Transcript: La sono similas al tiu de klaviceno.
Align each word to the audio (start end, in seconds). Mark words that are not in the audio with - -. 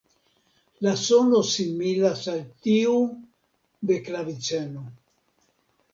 La 0.85 0.93
sono 1.01 1.41
similas 1.49 2.25
al 2.33 2.41
tiu 2.69 2.97
de 3.91 4.03
klaviceno. 4.09 4.87